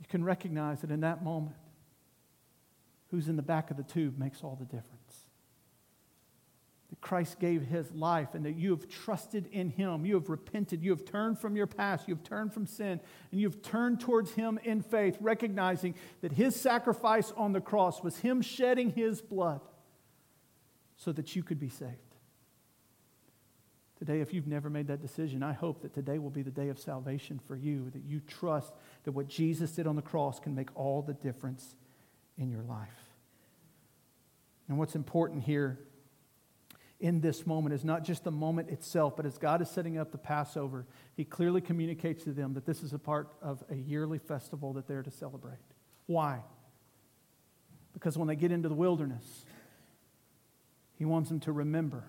[0.00, 1.54] you can recognize that in that moment,
[3.12, 5.05] who's in the back of the tube makes all the difference
[7.00, 10.04] Christ gave his life and that you have trusted in him.
[10.04, 10.82] You have repented.
[10.82, 12.08] You have turned from your past.
[12.08, 13.00] You have turned from sin.
[13.30, 18.18] And you've turned towards him in faith, recognizing that his sacrifice on the cross was
[18.18, 19.60] him shedding his blood
[20.96, 21.92] so that you could be saved.
[23.98, 26.68] Today, if you've never made that decision, I hope that today will be the day
[26.68, 30.54] of salvation for you, that you trust that what Jesus did on the cross can
[30.54, 31.74] make all the difference
[32.36, 32.88] in your life.
[34.68, 35.78] And what's important here
[36.98, 40.12] in this moment is not just the moment itself, but as God is setting up
[40.12, 44.18] the Passover, He clearly communicates to them that this is a part of a yearly
[44.18, 45.58] festival that they're to celebrate.
[46.06, 46.40] Why?
[47.92, 49.44] Because when they get into the wilderness,
[50.94, 52.04] He wants them to remember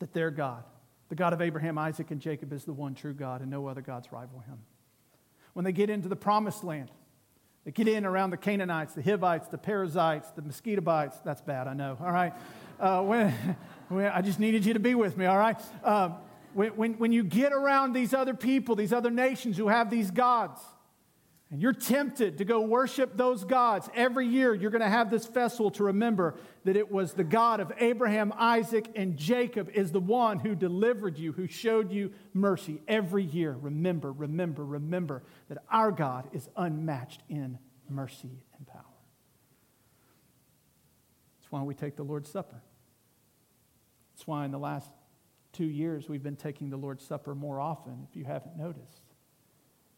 [0.00, 0.64] that their God,
[1.08, 3.80] the God of Abraham, Isaac, and Jacob, is the one true God, and no other
[3.80, 4.58] gods rival Him.
[5.54, 6.90] when they get into the promised land.
[7.64, 11.18] They get in around the Canaanites, the Hivites, the Perizzites, the Mosquitobites.
[11.22, 11.98] That's bad, I know.
[12.00, 12.32] All right.
[12.80, 13.34] Uh, when,
[13.90, 15.60] I just needed you to be with me, all right?
[15.82, 16.10] Uh,
[16.52, 20.10] when, when, when you get around these other people, these other nations who have these
[20.10, 20.60] gods,
[21.50, 25.24] and you're tempted to go worship those gods, every year you're going to have this
[25.24, 30.00] festival to remember that it was the God of Abraham, Isaac, and Jacob is the
[30.00, 32.82] one who delivered you, who showed you mercy.
[32.86, 38.84] Every year, remember, remember, remember that our God is unmatched in mercy and power.
[41.40, 42.60] That's why we take the Lord's Supper.
[44.18, 44.90] That's why in the last
[45.52, 49.14] two years we've been taking the Lord's Supper more often, if you haven't noticed,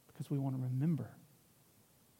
[0.07, 1.11] because we want to remember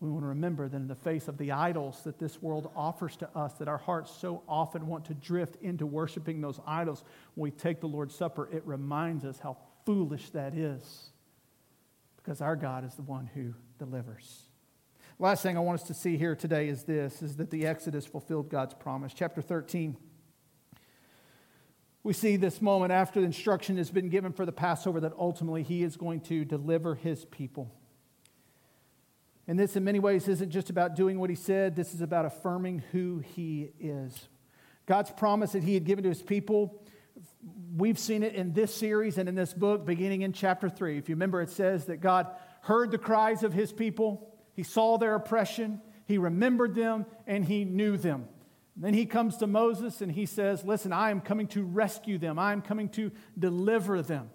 [0.01, 3.17] we want to remember that in the face of the idols that this world offers
[3.17, 7.43] to us, that our hearts so often want to drift into worshiping those idols, when
[7.43, 11.11] we take the Lord's Supper, it reminds us how foolish that is
[12.17, 14.45] because our God is the one who delivers.
[15.19, 18.07] Last thing I want us to see here today is this is that the Exodus
[18.07, 19.13] fulfilled God's promise.
[19.15, 19.97] Chapter 13.
[22.03, 25.63] We see this moment after the instruction has been given for the Passover that ultimately
[25.63, 27.75] he is going to deliver his people.
[29.47, 32.25] And this, in many ways, isn't just about doing what he said, this is about
[32.25, 34.29] affirming who he is.
[34.87, 36.83] God's promise that he had given to his people,
[37.77, 40.99] we've seen it in this series and in this book, beginning in chapter 3.
[40.99, 42.29] If you remember, it says that God
[42.63, 47.65] heard the cries of his people, he saw their oppression, he remembered them, and he
[47.65, 48.27] knew them.
[48.81, 52.17] And then he comes to Moses and he says, Listen, I am coming to rescue
[52.17, 54.31] them, I am coming to deliver them.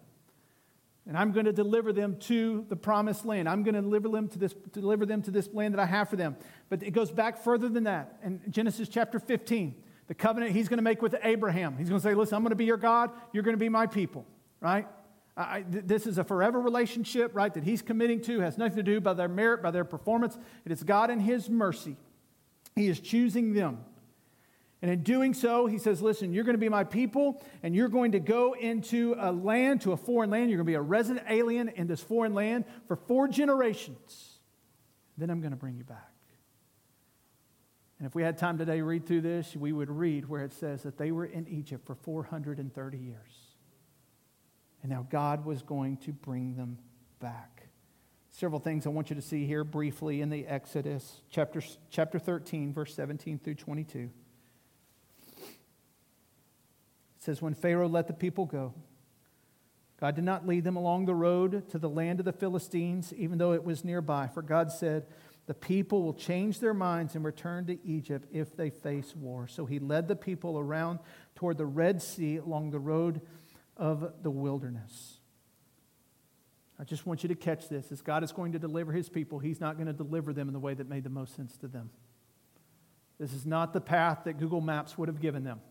[1.07, 3.49] And I'm going to deliver them to the promised land.
[3.49, 6.09] I'm going to deliver them to this, deliver them to this land that I have
[6.09, 6.35] for them.
[6.69, 8.19] But it goes back further than that.
[8.23, 9.73] In Genesis chapter 15,
[10.05, 11.75] the covenant he's going to make with Abraham.
[11.75, 13.09] He's going to say, Listen, I'm going to be your God.
[13.33, 14.27] You're going to be my people,
[14.61, 14.87] right?
[15.35, 19.01] I, this is a forever relationship, right, that he's committing to, has nothing to do
[19.01, 20.37] by their merit, by their performance.
[20.65, 21.97] It is God in his mercy.
[22.75, 23.79] He is choosing them.
[24.85, 27.89] And in doing so, he says, Listen, you're going to be my people, and you're
[27.89, 30.51] going to go into a land, to a foreign land.
[30.51, 34.37] You're going to be a resident alien in this foreign land for four generations.
[35.17, 36.13] Then I'm going to bring you back.
[37.97, 40.53] And if we had time today to read through this, we would read where it
[40.53, 43.31] says that they were in Egypt for 430 years.
[44.83, 46.77] And now God was going to bring them
[47.19, 47.69] back.
[48.29, 52.71] Several things I want you to see here briefly in the Exodus, chapter, chapter 13,
[52.71, 54.11] verse 17 through 22
[57.25, 58.73] says, When Pharaoh let the people go,
[59.99, 63.37] God did not lead them along the road to the land of the Philistines, even
[63.37, 64.27] though it was nearby.
[64.27, 65.07] For God said,
[65.47, 69.47] The people will change their minds and return to Egypt if they face war.
[69.47, 70.99] So he led the people around
[71.35, 73.21] toward the Red Sea along the road
[73.77, 75.19] of the wilderness.
[76.77, 77.91] I just want you to catch this.
[77.91, 80.53] As God is going to deliver his people, he's not going to deliver them in
[80.53, 81.89] the way that made the most sense to them.
[83.17, 85.61] This is not the path that Google Maps would have given them.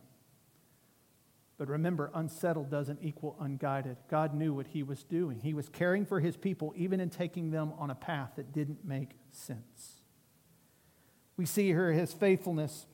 [1.65, 3.97] But remember, unsettled doesn't equal unguided.
[4.11, 5.41] God knew what he was doing.
[5.41, 8.85] He was caring for his people, even in taking them on a path that didn't
[8.85, 10.03] make sense.
[11.39, 12.85] We see here his faithfulness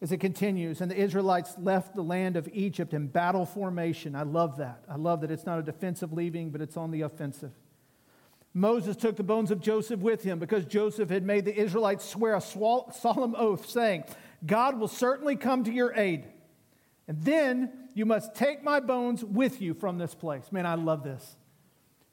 [0.00, 0.80] as it continues.
[0.80, 4.16] And the Israelites left the land of Egypt in battle formation.
[4.16, 4.82] I love that.
[4.88, 7.52] I love that it's not a defensive leaving, but it's on the offensive.
[8.54, 12.34] Moses took the bones of Joseph with him because Joseph had made the Israelites swear
[12.34, 14.04] a solemn oath, saying,
[14.46, 16.24] God will certainly come to your aid.
[17.10, 20.52] And then you must take my bones with you from this place.
[20.52, 21.36] Man, I love this.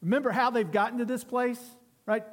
[0.02, 1.60] Remember how they've gotten to this place,
[2.08, 2.24] right?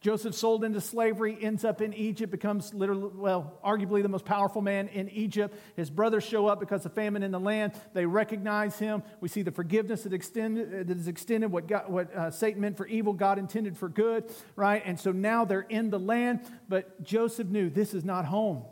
[0.00, 4.62] Joseph sold into slavery, ends up in Egypt, becomes literally, well, arguably the most powerful
[4.62, 5.58] man in Egypt.
[5.74, 7.72] His brothers show up because of famine in the land.
[7.94, 9.02] They recognize him.
[9.20, 11.50] We see the forgiveness that, extended, that is extended.
[11.50, 14.80] What, God, what uh, Satan meant for evil, God intended for good, right?
[14.86, 18.62] And so now they're in the land, but Joseph knew this is not home.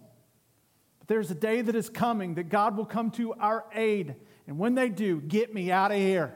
[1.03, 4.15] But there's a day that is coming that God will come to our aid.
[4.47, 6.33] And when they do, get me out of here.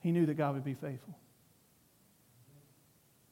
[0.00, 1.14] He knew that God would be faithful.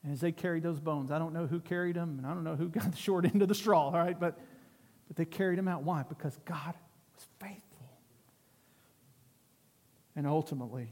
[0.04, 2.44] And as they carried those bones, I don't know who carried them, and I don't
[2.44, 4.18] know who got the short end of the straw, all right?
[4.18, 4.38] But,
[5.08, 5.84] but they carried them out.
[5.84, 6.02] Why?
[6.02, 6.74] Because God
[7.14, 7.62] was faithful.
[10.14, 10.90] And ultimately,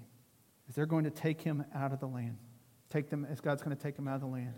[0.71, 2.39] as they're going to take him out of the land,
[2.89, 4.55] take them as God's going to take him out of the land,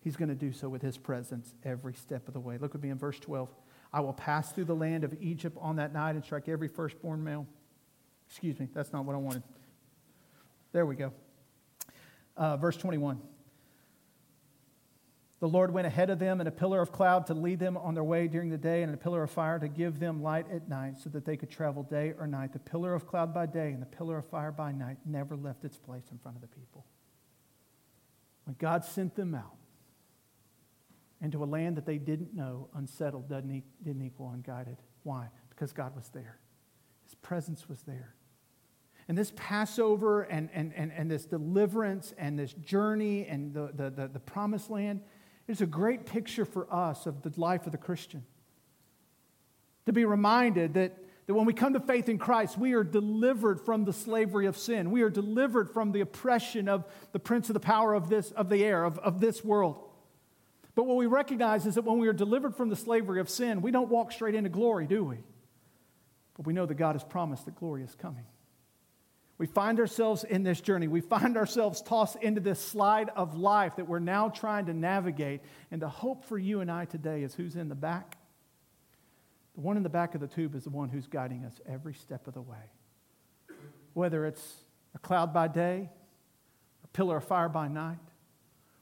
[0.00, 2.58] He's going to do so with his presence every step of the way.
[2.58, 3.48] Look with me in verse 12.
[3.92, 7.24] I will pass through the land of Egypt on that night and strike every firstborn
[7.24, 7.46] male.
[8.28, 9.42] Excuse me, that's not what I wanted.
[10.72, 11.12] There we go.
[12.36, 13.20] Uh, verse 21.
[15.40, 17.94] The Lord went ahead of them in a pillar of cloud to lead them on
[17.94, 20.68] their way during the day, and a pillar of fire to give them light at
[20.68, 22.52] night, so that they could travel day or night.
[22.52, 25.64] The pillar of cloud by day and the pillar of fire by night never left
[25.64, 26.84] its place in front of the people.
[28.44, 29.57] When God sent them out
[31.20, 34.76] into a land that they didn't know, unsettled didn't equal unguided.
[35.02, 35.28] Why?
[35.50, 36.38] Because God was there,
[37.04, 38.14] His presence was there.
[39.08, 43.90] And this Passover and, and, and, and this deliverance and this journey and the, the,
[43.90, 45.00] the, the promised land
[45.48, 48.24] it's a great picture for us of the life of the Christian.
[49.86, 53.58] To be reminded that, that when we come to faith in Christ, we are delivered
[53.58, 54.90] from the slavery of sin.
[54.90, 58.50] We are delivered from the oppression of the prince of the power of, this, of
[58.50, 59.87] the air, of, of this world.
[60.78, 63.62] But what we recognize is that when we are delivered from the slavery of sin,
[63.62, 65.16] we don't walk straight into glory, do we?
[66.36, 68.26] But we know that God has promised that glory is coming.
[69.38, 70.86] We find ourselves in this journey.
[70.86, 75.40] We find ourselves tossed into this slide of life that we're now trying to navigate.
[75.72, 78.16] And the hope for you and I today is who's in the back?
[79.56, 81.94] The one in the back of the tube is the one who's guiding us every
[81.94, 82.70] step of the way.
[83.94, 84.62] Whether it's
[84.94, 85.90] a cloud by day,
[86.84, 87.98] a pillar of fire by night,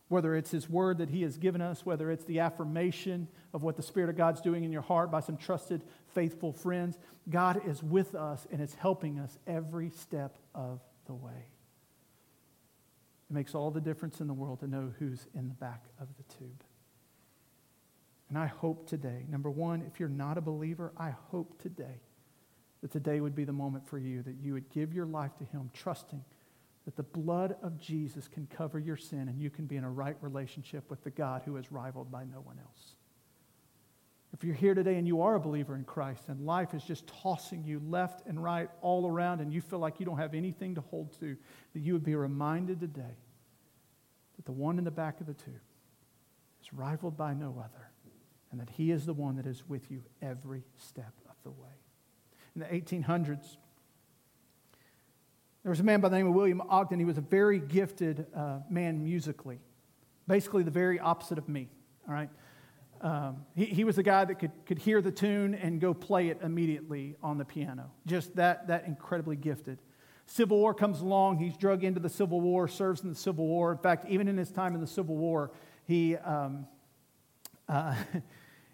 [0.09, 3.77] whether it's His word that He has given us, whether it's the affirmation of what
[3.77, 5.83] the Spirit of God's doing in your heart by some trusted,
[6.15, 6.99] faithful friends,
[7.29, 11.47] God is with us and is helping us every step of the way.
[13.29, 16.09] It makes all the difference in the world to know who's in the back of
[16.17, 16.63] the tube.
[18.29, 22.01] And I hope today, number one, if you're not a believer, I hope today
[22.83, 25.45] that today would be the moment for you that you would give your life to
[25.45, 26.25] Him, trusting
[26.87, 29.91] that the blood of Jesus can cover your sin and you can be in a
[29.91, 32.95] right relationship with the God who is rivaled by no one else.
[34.33, 37.07] If you're here today and you are a believer in Christ and life is just
[37.07, 40.77] tossing you left and right all around and you feel like you don't have anything
[40.77, 41.37] to hold to,
[41.75, 43.17] that you would be reminded today
[44.37, 45.55] that the one in the back of the tube
[46.63, 47.91] is rivaled by no other
[48.53, 51.69] and that he is the one that is with you every step of the way.
[52.55, 53.57] In the 1800s,
[55.67, 57.01] there was a man by the name of William Ogden.
[57.01, 59.59] He was a very gifted uh, man musically,
[60.29, 61.69] basically the very opposite of me,
[62.07, 62.31] all right?
[63.01, 66.29] Um, he, he was the guy that could, could hear the tune and go play
[66.29, 67.91] it immediately on the piano.
[68.07, 69.81] Just that, that incredibly gifted.
[70.27, 71.39] Civil War comes along.
[71.39, 73.73] He's drug into the Civil War, serves in the Civil War.
[73.73, 75.51] In fact, even in his time in the Civil War,
[75.85, 76.69] he, um,
[77.69, 77.97] uh,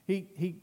[0.07, 0.57] he, he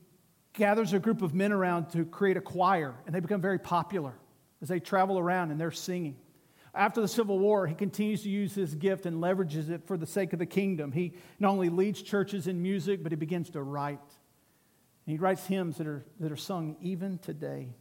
[0.53, 4.13] gathers a group of men around to create a choir, and they become very popular
[4.61, 6.17] as they travel around and they're singing.
[6.73, 10.05] After the Civil War, he continues to use his gift and leverages it for the
[10.05, 10.91] sake of the kingdom.
[10.91, 13.99] He not only leads churches in music, but he begins to write.
[15.05, 17.73] And he writes hymns that are, that are sung even today.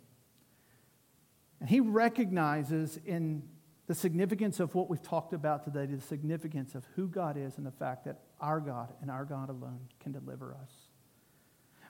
[1.61, 3.43] And he recognizes in
[3.87, 7.67] the significance of what we've talked about today, the significance of who God is and
[7.67, 10.71] the fact that our God and our God alone can deliver us.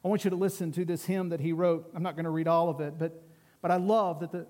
[0.05, 1.91] I want you to listen to this hymn that he wrote.
[1.95, 3.23] I'm not going to read all of it, but,
[3.61, 4.47] but I love that the,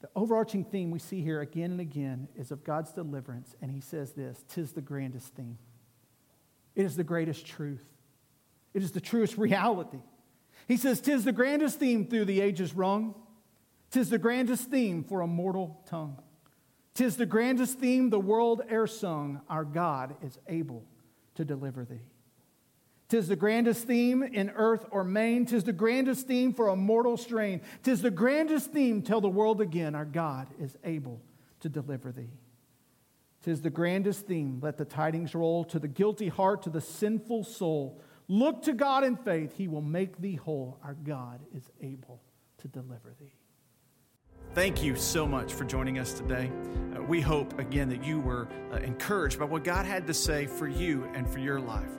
[0.00, 3.80] the overarching theme we see here again and again is of God's deliverance, and he
[3.80, 5.58] says this Tis the grandest theme.
[6.74, 7.84] It is the greatest truth.
[8.74, 9.98] It is the truest reality.
[10.68, 13.14] He says, Tis the grandest theme through the ages rung.
[13.90, 16.18] Tis the grandest theme for a mortal tongue.
[16.94, 19.40] Tis the grandest theme the world e'er sung.
[19.48, 20.84] Our God is able
[21.36, 22.02] to deliver thee.
[23.08, 25.46] Tis the grandest theme in earth or main.
[25.46, 27.62] Tis the grandest theme for a mortal strain.
[27.82, 31.22] Tis the grandest theme, tell the world again, our God is able
[31.60, 32.38] to deliver thee.
[33.42, 37.44] Tis the grandest theme, let the tidings roll to the guilty heart, to the sinful
[37.44, 38.02] soul.
[38.26, 40.78] Look to God in faith, he will make thee whole.
[40.84, 42.20] Our God is able
[42.58, 43.32] to deliver thee.
[44.54, 46.50] Thank you so much for joining us today.
[46.94, 50.46] Uh, we hope, again, that you were uh, encouraged by what God had to say
[50.46, 51.90] for you and for your life.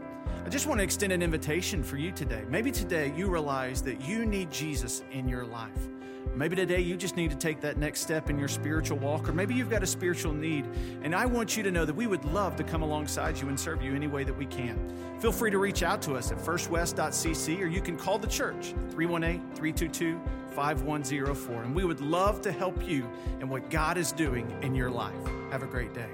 [0.45, 2.43] I just want to extend an invitation for you today.
[2.49, 5.89] Maybe today you realize that you need Jesus in your life.
[6.35, 9.33] Maybe today you just need to take that next step in your spiritual walk, or
[9.33, 10.65] maybe you've got a spiritual need.
[11.03, 13.59] And I want you to know that we would love to come alongside you and
[13.59, 14.77] serve you any way that we can.
[15.19, 18.73] Feel free to reach out to us at firstwest.cc, or you can call the church
[18.91, 20.19] 318 322
[20.51, 21.63] 5104.
[21.63, 23.09] And we would love to help you
[23.41, 25.13] in what God is doing in your life.
[25.51, 26.09] Have a great day.